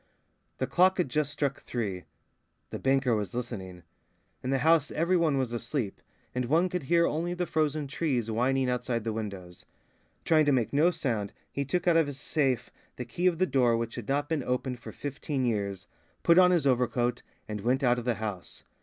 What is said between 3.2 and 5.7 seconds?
listening. In the house every one was